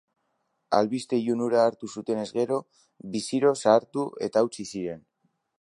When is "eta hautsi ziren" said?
4.31-5.07